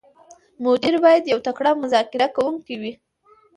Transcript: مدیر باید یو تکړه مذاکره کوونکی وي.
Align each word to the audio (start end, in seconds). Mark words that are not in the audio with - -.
مدیر 0.63 0.95
باید 1.03 1.23
یو 1.31 1.39
تکړه 1.47 1.71
مذاکره 1.83 2.27
کوونکی 2.35 2.75
وي. 2.81 2.93